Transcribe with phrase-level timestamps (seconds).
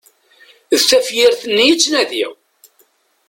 [0.79, 2.31] D tafyirt-nni i ttnadiɣ!